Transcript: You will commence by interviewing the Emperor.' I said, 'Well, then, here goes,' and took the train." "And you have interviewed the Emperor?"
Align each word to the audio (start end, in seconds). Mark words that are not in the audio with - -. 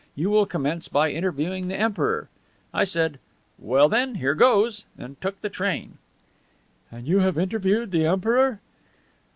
You 0.15 0.31
will 0.31 0.47
commence 0.47 0.87
by 0.87 1.11
interviewing 1.11 1.67
the 1.67 1.75
Emperor.' 1.79 2.27
I 2.73 2.85
said, 2.85 3.19
'Well, 3.59 3.87
then, 3.87 4.15
here 4.15 4.33
goes,' 4.33 4.83
and 4.97 5.21
took 5.21 5.39
the 5.41 5.47
train." 5.49 5.99
"And 6.91 7.07
you 7.07 7.19
have 7.19 7.37
interviewed 7.37 7.91
the 7.91 8.07
Emperor?" 8.07 8.61